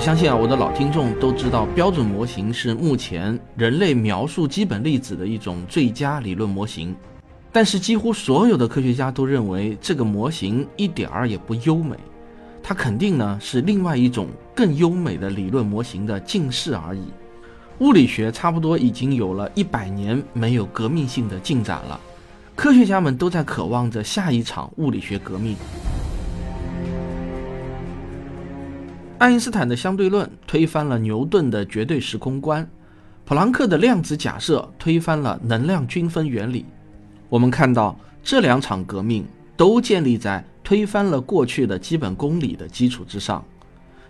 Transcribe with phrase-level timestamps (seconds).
[0.00, 6.96] 相信啊，我的老听众都知道，标准模型是目前人类描述基本粒子的一种最佳理论模型。
[7.52, 11.94] 但是，几乎所有的科学家都认为这个模型一点儿也不优美，
[12.62, 17.02] 它肯定呢是另外一种更优美的理论模型的近似而已。
[17.80, 22.00] 物理学差不多已经有了一百年没有革命性的进展了，
[22.56, 25.54] 科学家们都在渴望着下一场物理学革命。
[29.20, 32.66] 爱因斯坦的相对论推翻了牛顿的绝对时空观，
[33.26, 36.64] 普朗克的量子假设推翻了能量均分原理。
[37.28, 39.22] 我们看到这两场革命
[39.58, 43.44] 都建立在推翻了过去的基本公理的基础之上，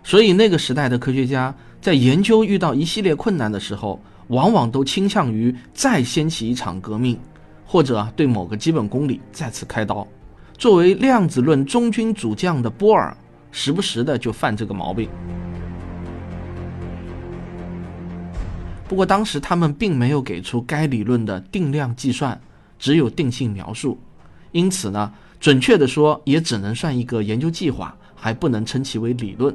[0.05, 7.19] 所以那个时代的科学家在研究遇到一系列困难的时候，往往都倾向于再掀起一场革命，
[7.67, 10.07] 或者对某个基本公理再次开刀。
[10.57, 13.17] 作为量子论中军主将的波尔。
[13.53, 15.09] 时不时的就犯这个毛病。
[18.89, 22.41] 不过当时他们并没有给出该理论的定量计算，
[22.79, 23.97] 只有定性描述，
[24.51, 29.55] 因此呢，准确的说也只能算一个研究计划，还不能称其为理论。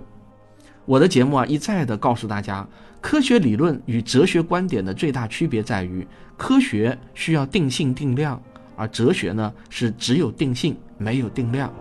[0.85, 2.65] 我的节目啊一再的告诉大家，
[3.01, 8.41] 科学理论与哲学观点的最大区别在于，科学需要定性定量，
[8.77, 11.73] 而哲学呢是只有定性没有定量。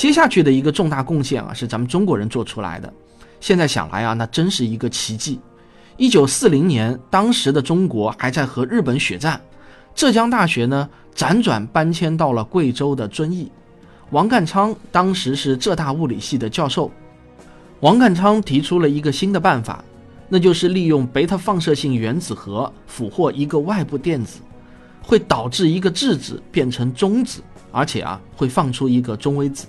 [0.00, 2.90] 接下去的一个重大贡献啊，是咱们中国人做出来的。
[3.38, 5.38] 现在想来啊，那真是一个奇迹。
[5.98, 9.38] 一九四零年，当时的中国还在和日本血战，
[9.94, 13.52] 浙江大学呢辗转搬迁到了贵州的遵义。
[14.08, 16.90] 王淦昌当时是浙大物理系的教授。
[17.80, 19.84] 王淦昌提出了一个新的办法，
[20.30, 24.40] 那就是利用贝塔放射性原子核俘获一个外部电子，
[25.02, 29.66] 会导致一个质子变成中子，而且啊会放出一个中微子。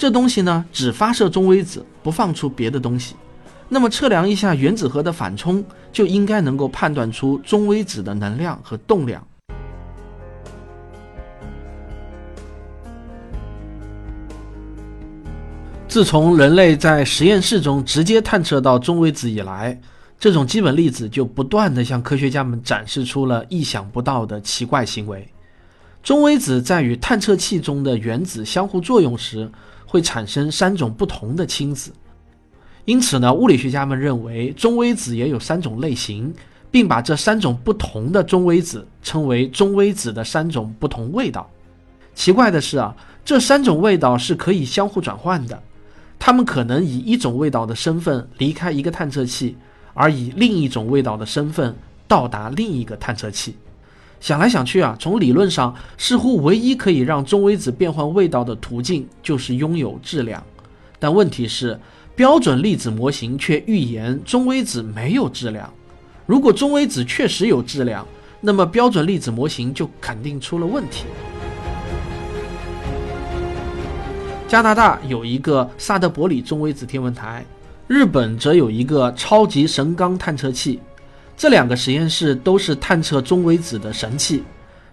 [0.00, 3.14] 这东西呢，只发射中微子，不放出别的东西。
[3.68, 5.62] 那么测量一下原子核的反冲，
[5.92, 9.22] 就应该能够判断出中微子的能量和动量。
[15.86, 19.78] 自从人类在实验室中直接探测到中微子以来，
[20.18, 25.28] 这种基本粒子就不断的向科学家们展示出了意想不到的奇怪行为。
[26.02, 29.50] 中微子在与探测器中的原子相互作用时，
[29.90, 31.90] 会产生三种不同的氢子，
[32.84, 36.32] 因此呢，物理学家们认为中微子也有三种类型，
[36.70, 41.50] 并把这三种不同的中微子称为中微子的三种不同味道。
[42.14, 45.60] 奇怪的是啊，这三种味道是可以相互转换的，
[46.20, 49.56] 它们可能以一种味道的身份离开一个探测器，
[49.92, 51.74] 而以另一种味道的身份
[52.06, 53.56] 到达另一个探测器。
[54.20, 60.44] 想来想去啊，从理论上似乎唯一可以让中微子变换味道的途径就是拥有质量，
[60.98, 61.80] 但问题是
[62.14, 65.72] 标准粒子模型却预言中微子没有质量。
[66.26, 68.06] 如果中微子确实有质量，
[68.42, 71.06] 那么标准粒子模型就肯定出了问题。
[74.46, 77.44] 加拿大有一个萨德伯里中微子天文台，
[77.86, 80.78] 日本则有一个超级神冈探测器。
[81.40, 84.42] 这两个实验室都是探测中微子的神器。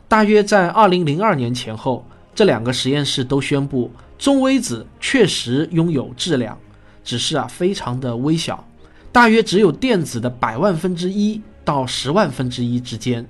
[0.07, 6.57] 大约在二零零二年前后，这两个实验室都宣布中微子确实拥有质量，
[7.03, 8.65] 只是啊非常的微小，
[9.11, 13.27] 大约只有电子的百万分之一到十万分之一之间。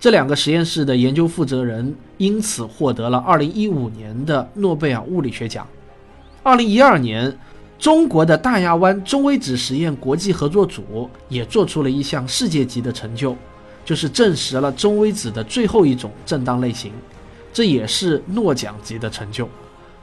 [0.00, 5.64] 这两个实验室的研究负责人因此获得了二零一五年的诺贝尔物理学奖。
[6.42, 7.38] 二零一二年。
[7.80, 13.34] 中国的大亚湾中微子实验国际合作组也做出了一项世界级的成就，
[13.86, 16.92] 就是证实了中微子的最后一种振荡类型，
[17.54, 19.48] 这也是诺奖级的成就。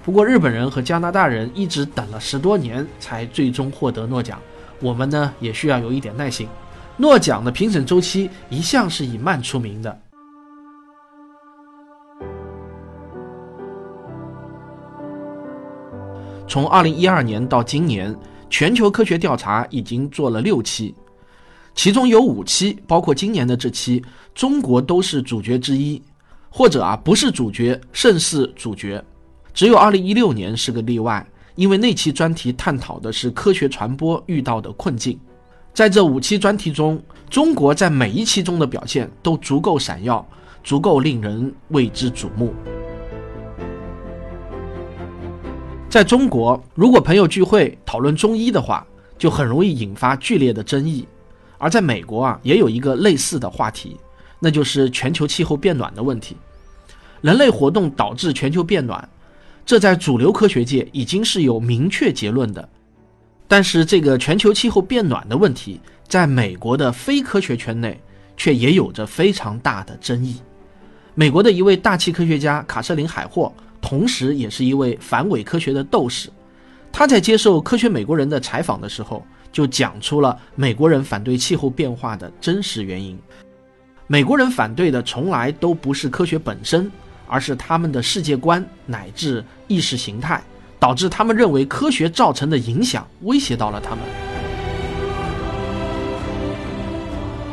[0.03, 4.41] 不过，日本人和加拿大人一直等了十多年才最终获得诺奖，
[4.79, 6.47] 我们呢也需要有一点耐心。
[6.97, 9.99] 诺奖的评审周期一向是以慢出名的。
[16.57, 18.17] 从二零一二年到今年，
[18.49, 20.91] 全球科学调查已经做了六期，
[21.75, 26.01] 其中有五期，包括今年的这期，中国都是主角之一，
[26.49, 28.99] 或者啊不是主角，胜似主角。
[29.53, 31.23] 只有二零一六年是个例外，
[31.53, 35.15] 因为那期专题探讨的是科学传播遇到的困境。
[35.75, 36.99] 在这五期专题中，
[37.29, 40.27] 中国在每一期中的表现都足够闪耀，
[40.63, 42.51] 足够令人为之瞩目。
[45.89, 48.85] 在中国，如果朋友聚会讨论中医的话，
[49.17, 51.05] 就很容易引发剧烈的争议；
[51.57, 53.95] 而在美国啊，也有一个类似的话题，
[54.37, 56.35] 那就是全球气候变暖的问题。
[57.21, 59.07] 人类活动导致全球变暖，
[59.65, 62.67] 这在主流科学界已经是有明确结论的。
[63.47, 67.97] 但是，这个全球气候变暖的问题，在美国的非科学圈内
[68.35, 70.35] 却也有着非常大的争议。
[71.15, 73.51] 美国的一位大气科学家卡瑟琳·海霍，
[73.81, 76.29] 同时也是一位反伪科学的斗士。
[76.91, 83.17] 他在接受《科学美国人》的采访的时候，就讲出了美国人反对气候变化的真实原因。
[84.07, 86.91] 美国人反对的从来都不是科学本身，
[87.27, 90.41] 而是他们的世界观乃至意识形态。
[90.79, 93.99] 导致他们认为科学造成的影响威胁到了他们。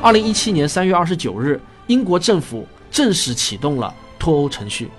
[0.02, 4.90] 二零一七年三月二十九日，英国政府正式启动了脱欧程序，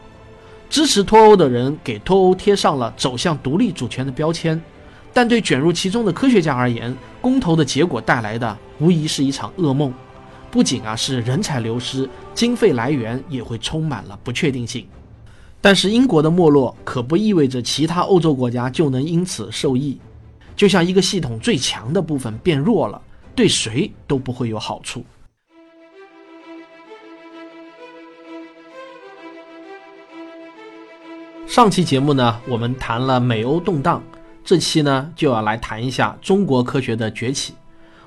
[0.70, 4.62] 支持脱欧的人给脱欧贴上了走向独立主权的标签，
[5.14, 9.94] 但对卷入其中的科学家而言，公投的结果带来的无疑是一场噩梦，
[10.52, 14.86] 不仅啊是人才流失，经费来源也会充满了不确定性。
[15.62, 19.98] 但是英国的没落可不意味着其他欧洲国家就能因此受益，
[20.56, 23.02] 就像一个系统最强的部分变弱了，
[23.34, 25.04] 对谁都不会有好处。
[31.56, 34.04] 上期节目呢，我们谈了美欧动荡，
[34.44, 37.54] 这期呢就要来谈一下中国科学的崛起。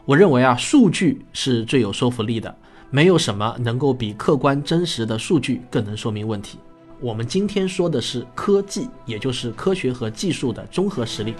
[0.04, 2.54] 我认为啊，数据是最有说服力的，
[2.90, 6.58] 没有什么能够比客观真实的数据更能说明问题。
[7.00, 11.34] 我们今天说的是科技，也就是科学和技术的综合实力。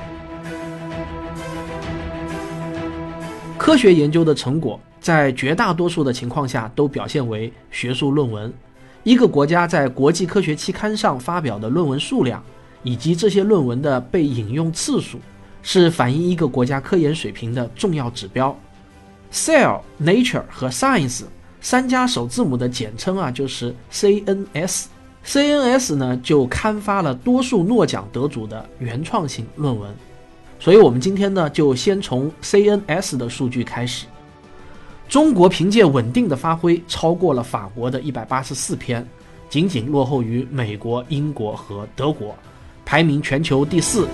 [3.59, 8.51] 科学研究的成果在绝大多数的情况下都表现为学术论文。
[9.09, 12.45] 一个国家在国际科学期刊上发表的论文数量，
[12.83, 15.19] 以及这些论文的被引用次数，
[15.63, 18.55] 是反映一个国家科研水平的重要指标。
[19.33, 21.23] Cell、Nature 和 Science
[21.63, 24.85] 三家首字母的简称啊，就是 CNS。
[25.25, 29.91] CNS 呢就刊发了多数诺奖得主的原创性论文，
[30.61, 34.05] 所以我们今天呢就先从 CNS 的数据开始。
[35.09, 39.07] 中国凭借稳定的发挥，超过了法国的一百八十四篇，
[39.49, 42.37] 仅仅落后于美国、英国和德国，
[42.85, 44.07] 排名全球第四。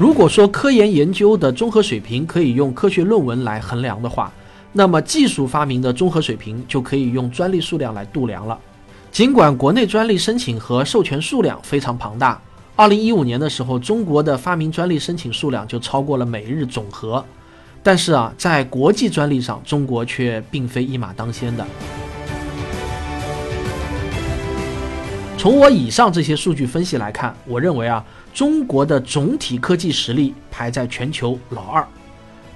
[0.00, 4.32] 如果说科研研究的综合水平可以用科学论文来衡量的话，
[4.72, 8.58] 那么技术发明的综合水平就可以用专利数量来度量了。
[9.12, 12.42] 尽管国内专利申请和授权数量非常庞大，
[12.82, 17.24] 二零一五年的时候，中国的发明专利申请数量就超过了美日总和。
[17.80, 21.64] 但是啊，在国际专利上，中国却并非一马当先的。
[25.38, 31.86] 从我以上这些数据分析来看，我认为啊，中国的总体科技实力排在全球老二。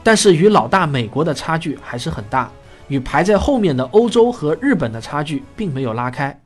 [0.03, 2.51] 但是与老大美国的差距还是很大，
[2.89, 6.37] 与排在后面的欧洲和日本的差距并没有拉开。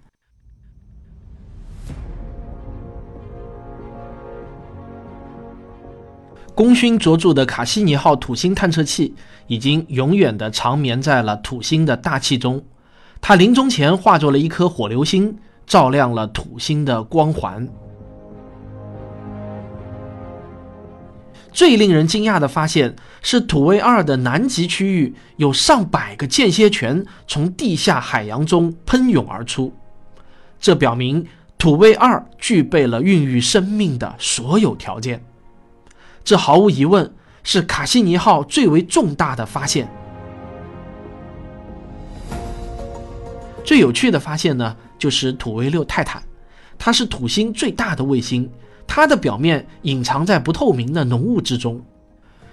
[6.61, 9.15] 功勋卓著的卡西尼号土星探测器
[9.47, 12.63] 已经永远的长眠在了土星的大气中，
[13.19, 15.35] 它临终前化作了一颗火流星，
[15.67, 17.67] 照亮了土星的光环。
[21.51, 29.73] 最令人惊讶的发现是，土卫二的南极区域有上百个间歇泉从地下海洋中喷涌而出，
[30.61, 31.27] 这表明
[31.57, 35.25] 土卫二具备了孕育生命的所有条件。
[36.23, 37.13] 这毫无疑问
[37.43, 39.89] 是卡西尼号最为重大的发现。
[43.65, 46.23] 最有趣的发现呢，就是土卫六泰坦，
[46.79, 48.51] 它是土星最大的卫星。
[48.87, 51.81] 它的表面隐藏在不透明的浓雾之中，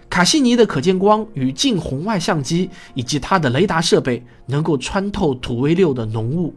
[0.08, 6.54] 卡西尼的可见光与近红外相机以及它的雷达设备能够穿透土卫六的浓雾。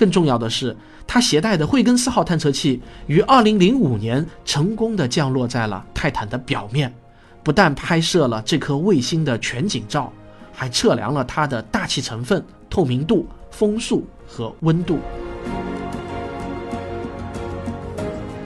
[0.00, 0.74] 更重要的是，
[1.06, 6.90] 它携带的惠更斯号探测器于2005年成功的降落在了泰坦的表面，
[7.42, 10.10] 不但拍摄了这颗卫星的全景照，
[10.54, 14.98] 还测量了它的大气成分、透明度、风速和温度。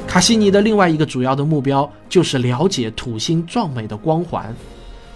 [0.08, 4.52] 卡西尼的另外一个主要的目标就是了解土星壮美的光环，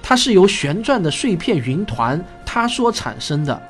[0.01, 3.61] 它是由旋转的碎片云团塌缩产生的，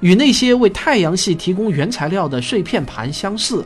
[0.00, 3.64] 与那些为太阳系提供原材料的碎片盘相似。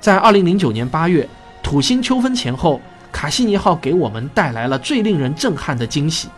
[0.00, 1.28] 在2009年8月，
[1.62, 2.80] 土星秋分前后，
[3.12, 6.28] 卡西尼号给我们带来了最令人震撼的惊喜。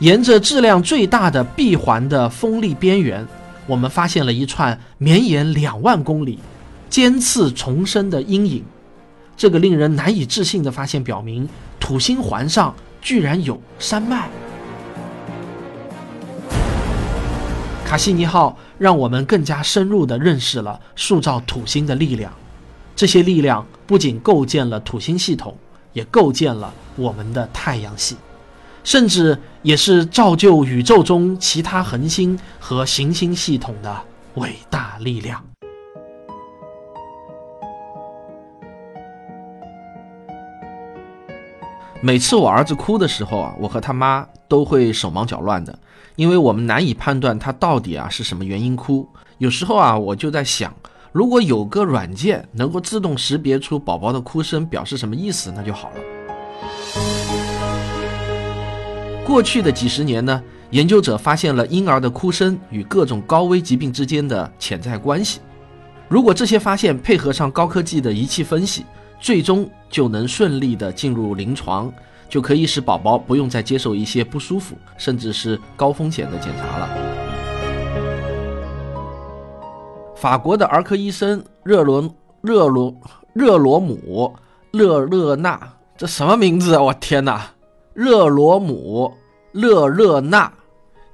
[0.00, 3.26] 沿着质量最大的闭环的风力边缘，
[3.66, 6.38] 我们发现了一串绵延两万公里、
[6.90, 8.64] 尖刺丛生的阴影。
[9.36, 11.48] 这个令人难以置信的发现表明，
[11.78, 14.28] 土星环上居然有山脉。
[17.86, 22.32] 卡西尼号让我们更加深入地认识了塑造土星的力量。
[22.96, 25.56] 这些力量不仅构建了土星系统，
[25.92, 28.16] 也构建了我们的太阳系，
[28.82, 33.96] 甚至也是造就宇宙中其他恒星和行星系统的
[34.34, 35.40] 伟大力量。
[42.02, 45.76] 每次我儿子哭的时候啊，我和他妈都会手忙脚乱的。
[46.14, 49.06] 因为我们难以判断他到底啊是什么原因哭，
[49.38, 50.72] 有时候啊我就在想，
[51.12, 55.96] 如果有个软件能够自动识别出宝宝的哭声表示什么意思，那就好了。
[59.26, 65.40] 过去的几十年呢，研究者发现了婴儿的哭声与各种高危疾病之间的潜在关系。
[66.08, 68.86] 如果这些发现配合上高科技的仪器分析，
[69.20, 71.92] 最终就能顺利的进入临床。
[72.28, 76.88] 就可以使宝宝不用再接受一些不舒服，甚至是高风险的检查了。
[80.16, 82.02] 法国的儿科医生热罗
[82.40, 82.92] 热罗
[83.32, 84.34] 热罗姆
[84.72, 86.82] 勒热纳，这什么名字啊？
[86.82, 87.46] 我天哪！
[87.94, 89.14] 热罗姆
[89.52, 90.52] 勒热纳，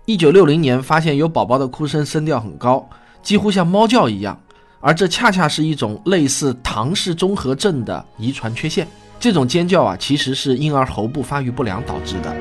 [0.07, 2.89] 一九六零年发现有宝宝的哭声声调很高，
[3.23, 4.41] 几乎像猫叫一样，
[4.83, 8.87] 而这恰恰是一种类似唐氏综合症的遗传缺陷。
[9.21, 12.35] 这种尖叫啊，其实是婴儿喉部发育不良导致的。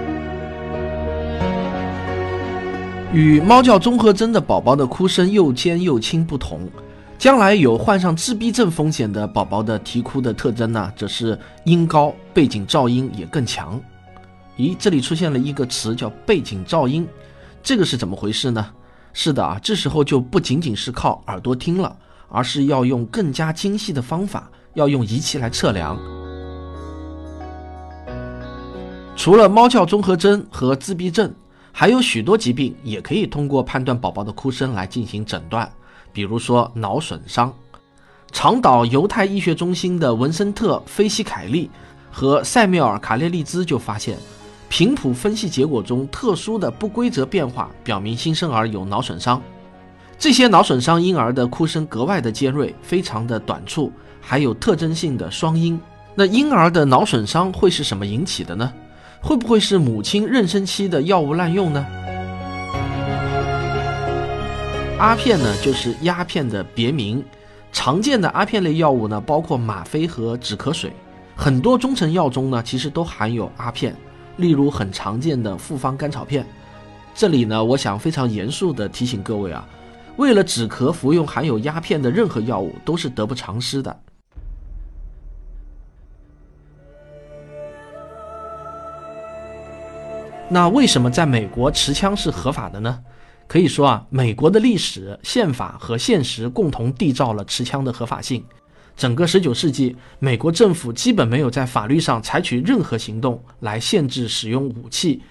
[3.13, 6.67] 与猫叫综合征的宝宝的哭声又尖又轻不同，
[7.19, 13.79] 将来有患上自闭症风险的宝宝的啼哭的特征呢，则是音高、背景噪音也更强。
[14.57, 17.07] 咦，这里出现了一个词叫背景噪音，
[17.61, 18.65] 这个是怎么回事呢？
[19.13, 21.95] 是的啊，这时候就不仅仅是靠耳朵听了，
[22.31, 25.99] 而是要用更加精细的方法，要用仪器来测量。
[29.15, 31.31] 除了猫叫综合征和自闭症，
[31.71, 35.69] 还有许多疾病也可以通过判断宝宝的哭声来进行诊断。
[36.13, 37.53] 比如说脑损伤，
[38.31, 41.69] 长岛犹太医学中心的文森特·菲西凯利
[42.11, 44.17] 和塞缪尔·卡列利兹就发现，
[44.67, 49.41] 频谱分析结果中特殊的不规则变化表明新生儿有脑损伤。
[50.21, 55.81] 这些脑损伤婴儿的哭声格外的尖锐，非常的短促，还有特征性的双音。
[56.13, 58.71] 那婴儿的脑损伤会是什么引起的呢？
[59.19, 61.83] 会不会是母亲妊娠期的药物滥用呢？
[64.99, 67.25] 阿片呢，就是鸦片的别名。
[67.71, 70.93] 常见的阿片类药物呢，包括吗啡和止咳水。
[71.35, 73.95] 很多中成药中呢，其实都含有阿片，
[74.37, 76.45] 例如很常见的复方甘草片。
[77.15, 79.67] 这里呢，我想非常严肃地提醒各位啊，
[80.17, 83.99] 为了止咳，服用含有鸦片的任何药物都是得不偿失的。
[90.49, 92.99] 那为什么在美国持枪是合法的呢？
[93.47, 98.43] 可以说啊，美国的历史、宪法和现实共同缔造了持枪的合法性。
[98.97, 105.21] 整个19世纪，美国政府基本没有在法律上采取任何行动来限制使用武器，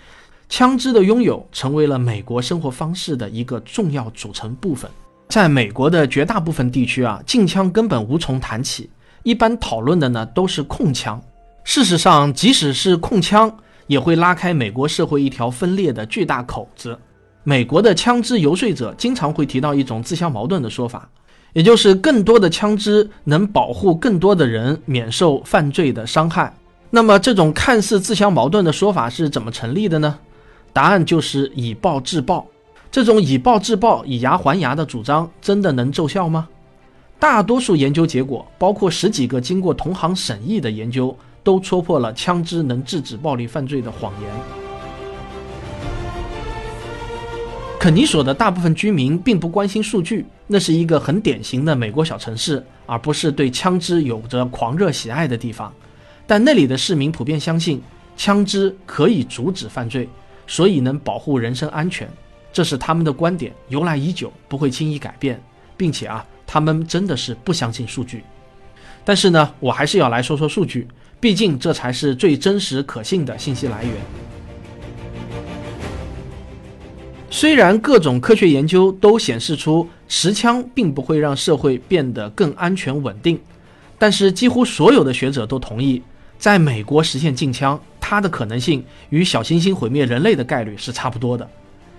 [0.51, 4.91] 枪支的拥有成为了美国生活方式的一个重要组成部分。
[5.29, 8.91] 在美国的绝大部分地区啊，禁枪根本无从谈起，
[9.23, 11.23] 一般讨论的呢都是控枪。
[11.65, 13.51] 事实上，即使是控枪。
[13.87, 16.97] 也会拉开美国社会一条分裂的巨大口子。
[17.43, 21.09] 美国的枪支游说者经常会提到一种自相矛盾的说法，
[21.55, 26.55] 也就是更多的枪支能保护更多的人免受犯罪的伤害。
[26.89, 30.17] 那么，这种看似自相矛盾的说法是怎么成立的呢？
[30.73, 32.47] 答案就是以暴制暴。
[32.91, 36.49] 这种以暴制暴、以牙还牙的主张真的能奏效吗？
[37.19, 41.17] 大多数研究结果，包括十几个经过同行审议的研究。
[41.43, 44.31] 都戳破了枪支能制止暴力犯罪的谎言。
[47.79, 55.73] 肯尼索的大部分居民并不关心数据，那是一个很典型的美国小城市，而不是对枪支有着狂热喜爱的地方。
[56.27, 57.81] 但那里的市民普遍相信，
[58.19, 60.07] 枪支可以阻止犯罪，
[60.51, 62.11] 所以能保护人身安全。
[62.53, 65.41] 这是他们的观点，由来已久，不会轻易改变，
[65.77, 68.25] 并且啊，他们真的是不相信数据。
[69.05, 70.89] 但是呢，我还是要来说说数据。
[71.21, 73.93] 毕竟，这才是最真实可信的信息来源。
[77.31, 83.39] 虽然各种科学研究都显示出持枪并不会让社会变得更安全稳定，
[84.01, 86.03] 但是几乎所有的学者都同意，
[86.39, 91.49] 在美国实现禁枪，它的可能性与小行星毁灭人类的概率是差不多的。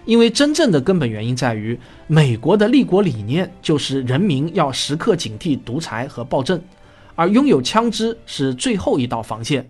[0.04, 6.62] 因为真正的根本原因在于，美国的立国理念就是人民要时刻警惕独裁和暴政。
[7.16, 9.66] 而拥有枪支是最后一道防线。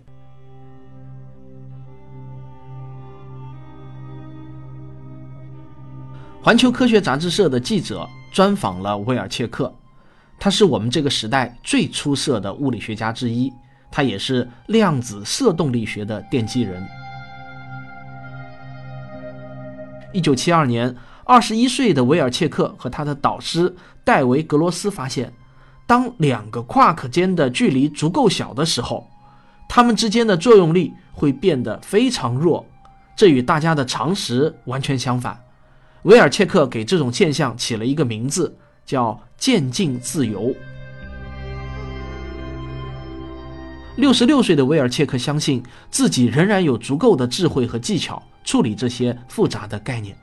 [6.42, 9.72] 环球科学杂志社的记者专访了威尔切克，
[10.40, 13.52] 他是我们这个时代最出色的物理学家之一，
[13.92, 16.82] 他也是量子射动力学的奠基人。
[20.12, 20.94] 一九七二年，
[21.24, 25.32] 二十一岁的维尔切克和他的导师戴维格罗斯发现，
[25.86, 29.08] 当两个夸克间的距离足够小的时候，
[29.68, 32.66] 它们之间的作用力会变得非常弱。
[33.14, 35.38] 这与大家的常识完全相反。
[36.04, 40.54] 维尔切克给这种现象起了一个名字，叫渐进自由。
[43.96, 48.22] 六十六岁的威尔切克相信自己仍然有足够的智慧和技巧。
[48.44, 50.16] 处理这些复杂的概念，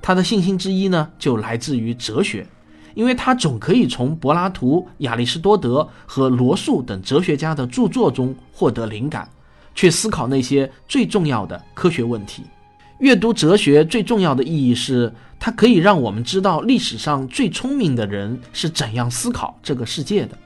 [0.00, 2.46] 他的信心之一呢，就来自于哲学，
[2.94, 9.28] 因为他总可以从柏拉图、亚里士多德和罗素等哲学家的著作中获得灵感，
[9.74, 12.44] 去思考那些最重要的科学问题。
[13.00, 20.38] 阅读哲学最重要的意义是，它可以让我们知道历史上最聪明的人是怎样思考这个世界的。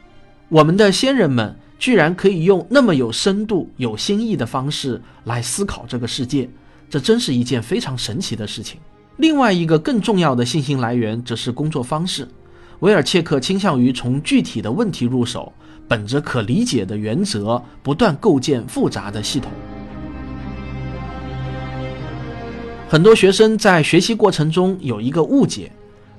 [0.49, 6.49] 我们的先人们居然可以用那么有深度、有新意的方式来思考这个世界。
[6.91, 8.79] 这真是一件非常神奇的事情。
[9.17, 12.29] 另外一个更重要的信心来源则是工作方式。
[12.81, 15.53] 维尔切克倾向于从具体的问题入手，
[15.89, 19.51] 本着可理解的原则，不断构建复杂的系统。
[22.89, 25.71] 很多学生在学习过程中有一个误解，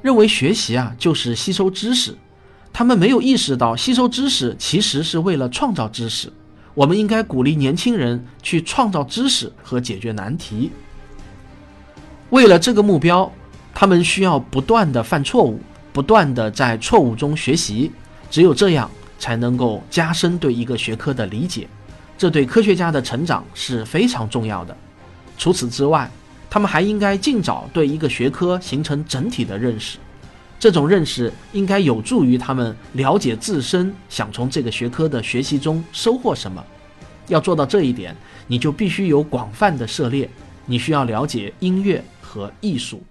[0.01, 2.15] 认为学习啊就是吸收知识，
[2.73, 6.31] 他们没有意识到吸收知识其实是为了创造知识。
[6.73, 10.71] 我们应该鼓励年轻人去创造知识和解决难题。
[12.29, 13.29] 为了这个目标，
[13.73, 15.59] 他们需要不断的犯错误，
[15.91, 17.91] 不断的在错误中学习。
[18.29, 21.67] 只有这样，才能够加深对一个学科的理解。
[22.17, 24.75] 这对科学家的成长是非常重要的。
[25.37, 26.09] 除此之外，
[26.49, 29.97] 他们还应该尽早对一个学科形成整体的认识。
[30.61, 36.63] 这种认识应该有助于他们了解自身，想从这个学科的学习中收获什么。
[37.29, 40.29] 要做到这一点，你就必须有广泛的涉猎。
[40.67, 43.01] 你需要了解音乐和艺术。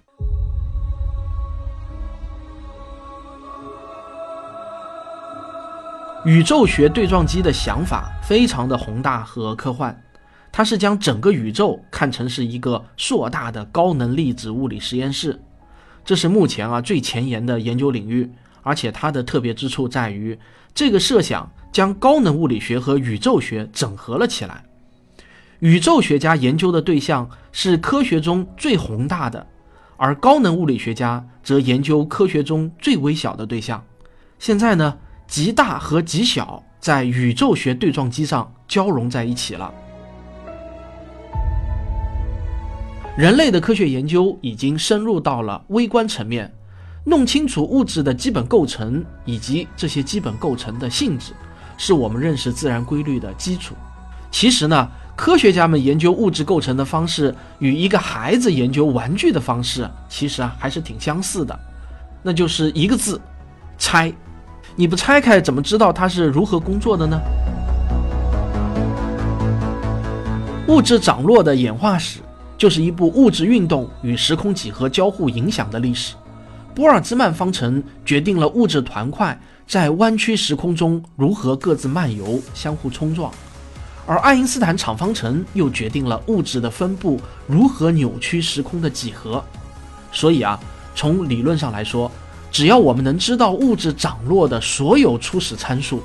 [6.23, 10.01] 宇宙学对撞机的想法非常的宏大和科幻，
[10.53, 15.37] 它是将整个宇宙看成是一个硕大的高能粒子物理实验室。
[16.03, 18.29] 这是目前啊最前沿的研究领域，
[18.63, 20.37] 而且它的特别之处在于，
[20.73, 24.63] 这个设想将高能物理学和宇宙学整合了起来。
[25.59, 29.45] 宇宙学家研究的对象是科学中最宏大的，
[29.95, 33.83] 而高能物理学家则研究科学中最微小的对象。
[34.39, 39.71] 现在呢，极大和极小在宇宙学对撞机上交融在一起了。
[43.17, 46.49] 人类的科学研究已经深入到了微观层面，
[47.03, 51.33] 弄清楚物质的基本构成以及这些基本构成的性质，
[51.77, 53.75] 是我们认识自然规律的基础。
[54.31, 61.59] 其实呢，科学家们研究物质构成的方式与一个孩子研究玩具的方式，其实啊还是挺相似的，
[62.23, 63.19] 那就是一个字：
[63.77, 64.11] 拆。
[64.73, 67.19] 你不拆开，怎么知道它是如何工作的呢？
[70.69, 72.21] 物质涨落的演化史。
[72.61, 76.13] 就是一部物质运动与时空几何交互影响的历史。
[76.75, 79.35] 波尔兹曼方程决定了物质团块
[79.67, 83.33] 在弯曲时空中如何各自漫游、相互冲撞，
[84.05, 89.43] 而爱因斯坦场方程又决定了物质的分布如何扭曲时空的几何。
[90.11, 90.59] 所以啊，
[90.93, 92.11] 从理论上来说，
[92.51, 96.03] 只要我们能知道物质涨落的所有初始参数，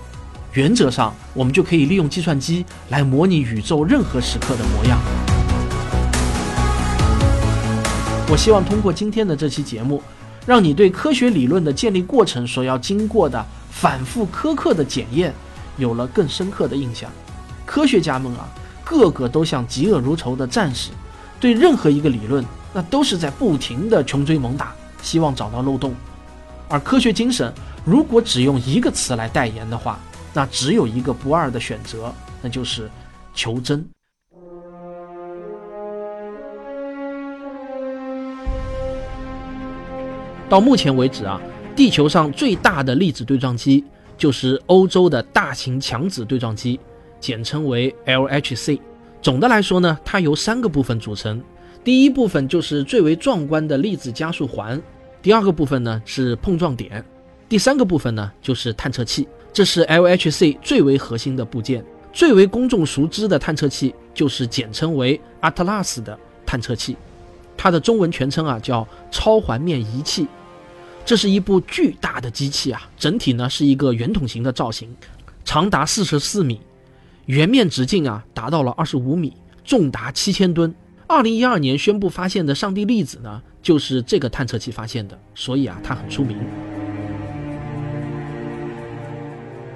[0.54, 4.98] 原则上我们就可以利用计算机来模拟宇宙任何时刻的模样。
[8.28, 10.02] 我希望通过今天的这期节目，
[10.44, 15.32] 让你对科学理论的建立过程所要经过的反复苛刻的检验，
[15.76, 17.08] 有了更深刻的印象。
[17.64, 18.48] 科学家们啊，
[18.84, 20.90] 个个都像嫉恶如仇的战士，
[21.38, 25.94] 对任何一个理论，那都是在不停的穷追猛打，希望找到漏洞。
[26.68, 27.52] 而科学精神，
[27.84, 30.00] 如果只用一个词来代言的话，
[30.34, 32.12] 那只有一个不二的选择，
[32.42, 32.90] 那就是
[33.34, 33.88] 求真。
[40.48, 41.40] 到目前为止啊，
[41.74, 43.84] 地球上最大的粒子对撞机
[44.16, 46.78] 就是欧洲的大型强子对撞机，
[47.18, 48.78] 简称为 LHC。
[49.20, 51.42] 总的来说呢，它由三个部分组成。
[51.82, 54.80] 第一部分就是最为壮观的粒子加速环，
[55.20, 57.04] 第二个部分呢是碰撞点，
[57.48, 59.26] 第三个部分呢就是探测器。
[59.52, 61.84] 这是 LHC 最为核心的部件。
[62.12, 66.96] 最为公众熟知的探测器就是简称为 ATLAS 的探测器。
[67.56, 70.26] 它的中文全称啊叫超环面仪器。
[71.04, 74.92] 这是一部巨大的机器啊，整体呢是一个圆筒形的造型，
[75.44, 76.60] 长达四十四米，
[77.26, 79.32] 圆面直径啊达到了二十五米，
[79.64, 80.74] 重达七千吨。
[81.06, 86.36] 二零一二年宣布发现的上帝粒子呢，就是这个探测器发现的，所以啊它很出名。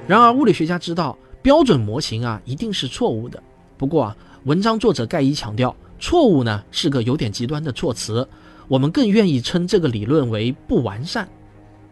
[0.08, 3.40] 然而物理学家知道标准模型啊一定是错误的，
[3.78, 4.16] 不过啊
[4.46, 8.26] 文章作者盖伊强调，错误呢是个有点极端的措辞。
[8.66, 11.28] 我们更愿意称这个理论为不完善。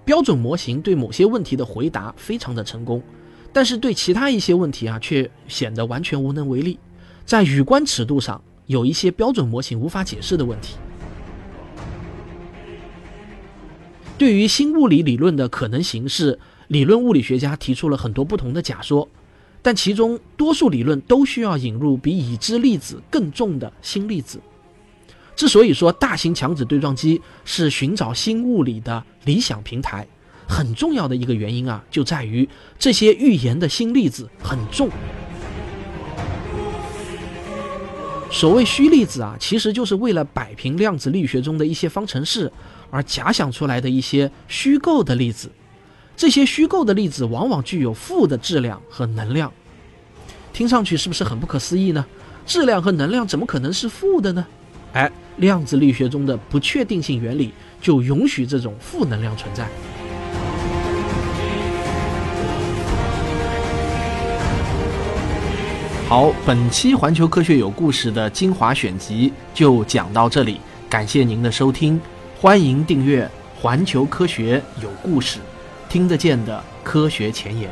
[0.05, 3.03] 标准模型对某些问题的回答非常的成功，
[3.53, 6.79] 但是对其他一些问题啊，却显得完全无能为力。
[7.27, 10.77] 在宇观尺度上，有一些标准模型无法解释的问题。
[14.17, 19.07] 对于新物理理论的可能形式，理论物理学家提出了很多不同的假说，
[19.63, 24.41] 但其中多数理论都需要引入比已知粒子更重的新粒子。
[25.37, 30.07] 之所以说大型强子对撞机是寻找新物理的理想平台，
[30.49, 34.91] 很重要的一个原因啊，就在于这些预言的新粒子很重。
[38.31, 42.53] 所谓虚粒子啊，其实就是为了摆平量子力学中的一些方程式
[42.91, 45.51] 而假想出来的一些虚构的粒子。
[46.19, 49.53] 这些虚构的粒子往往具有负的质量和能量。
[50.53, 52.05] 听上去是不是很不可思议呢？
[52.45, 54.45] 质量和能量怎么可能是负的呢？
[54.93, 55.09] 哎。
[55.37, 59.69] 量子力学中的不确定性原理就允许这种负能量存在。
[66.09, 72.01] 好，本期环球科学有故事的精华选集就讲到这里，感谢您的收听，
[72.41, 75.39] 欢迎订阅环球科学有故事，
[75.89, 77.71] 听得见的科学前沿，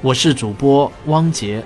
[0.00, 1.64] 我是主播汪杰。